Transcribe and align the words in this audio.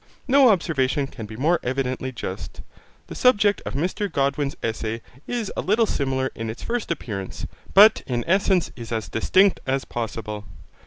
No 0.27 0.49
observation 0.49 1.05
can 1.05 1.27
be 1.27 1.35
more 1.35 1.59
evidently 1.61 2.11
just. 2.11 2.61
The 3.05 3.13
subject 3.13 3.61
of 3.67 3.75
Mr 3.75 4.11
Godwin's 4.11 4.55
essay 4.63 4.99
is 5.27 5.51
a 5.55 5.61
little 5.61 5.85
similar 5.85 6.31
in 6.33 6.49
its 6.49 6.63
first 6.63 6.89
appearance, 6.89 7.45
but 7.75 8.01
in 8.07 8.23
essence 8.25 8.71
is 8.75 8.91
as 8.91 9.09
distinct 9.09 9.59
as 9.67 9.85
possible. 9.85 10.45